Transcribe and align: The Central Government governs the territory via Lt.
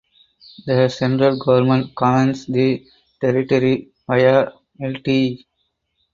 The 0.65 0.89
Central 0.89 1.37
Government 1.37 1.93
governs 1.93 2.47
the 2.47 2.83
territory 3.21 3.91
via 4.07 4.47
Lt. 4.79 5.45